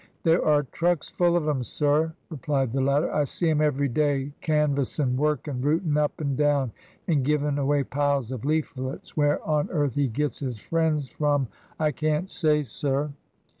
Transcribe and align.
"There 0.23 0.43
are 0.43 0.63
trucks 0.63 1.11
full 1.11 1.37
of 1.37 1.47
'em, 1.47 1.61
sir," 1.63 2.13
replied 2.31 2.73
the 2.73 2.81
latter; 2.81 3.13
"I 3.13 3.23
see 3.25 3.51
'em 3.51 3.61
every 3.61 3.87
day, 3.87 4.31
canvassin', 4.41 5.15
workin*, 5.15 5.61
rootin* 5.61 5.95
up 5.95 6.19
and 6.19 6.35
down, 6.35 6.71
and 7.07 7.23
givin* 7.23 7.59
away 7.59 7.83
piles 7.83 8.31
of 8.31 8.43
Leaflets. 8.43 9.15
Where 9.15 9.47
on 9.47 9.69
earth 9.69 9.93
he 9.93 10.07
gets 10.07 10.39
his 10.39 10.57
friends 10.57 11.07
from 11.09 11.49
I 11.79 11.91
can't 11.91 12.31
say, 12.31 12.63
sir." 12.63 13.11